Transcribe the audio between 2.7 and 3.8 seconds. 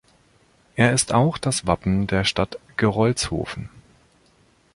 Gerolzhofen.